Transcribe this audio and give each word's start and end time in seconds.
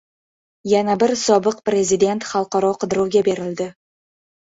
Yana 0.71 0.95
bir 1.03 1.13
sobiq 1.25 1.61
prezident 1.71 2.27
xalqaro 2.33 2.75
qidiruvga 2.83 3.27
berildi 3.33 3.73